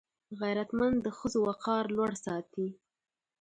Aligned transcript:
غیرتمند 0.41 0.97
د 1.01 1.07
ښځو 1.17 1.39
وقار 1.49 1.83
لوړ 1.95 2.11
ساتي 2.25 2.67